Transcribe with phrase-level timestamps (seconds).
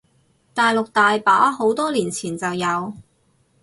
[0.55, 2.93] 大陸大把，好多年前就有